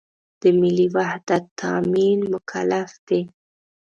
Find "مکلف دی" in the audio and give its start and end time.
2.33-3.21